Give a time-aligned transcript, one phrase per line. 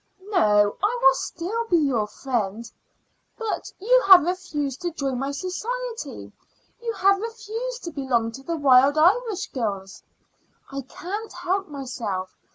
[0.31, 2.65] "No; I will still be your friend."
[3.37, 6.31] "But you have refused to join my society;
[6.81, 10.01] you have refused to belong to the Wild Irish Girls."
[10.71, 12.35] "I can't help myself."